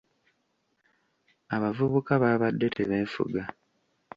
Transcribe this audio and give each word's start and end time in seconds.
Abavubuka 1.55 2.11
baabadde 2.21 2.65
tebeefuga. 2.75 3.43